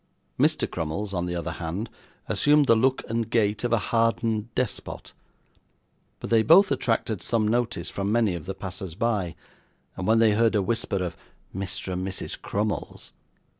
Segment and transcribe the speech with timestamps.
[0.39, 0.67] Mr.
[0.67, 1.87] Crummles, on the other hand,
[2.27, 5.13] assumed the look and gait of a hardened despot;
[6.19, 9.35] but they both attracted some notice from many of the passers by,
[9.95, 11.15] and when they heard a whisper of
[11.55, 11.93] 'Mr.
[11.93, 12.41] and Mrs.
[12.41, 13.13] Crummles!